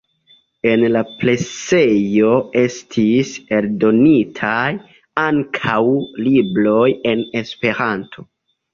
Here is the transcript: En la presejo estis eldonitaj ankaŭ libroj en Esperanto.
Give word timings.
En 0.69 0.85
la 0.95 1.01
presejo 1.23 2.31
estis 2.63 3.35
eldonitaj 3.59 4.65
ankaŭ 5.29 5.79
libroj 6.31 6.87
en 7.15 7.27
Esperanto. 7.47 8.31